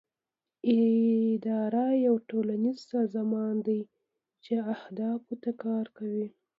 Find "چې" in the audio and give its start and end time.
4.43-4.53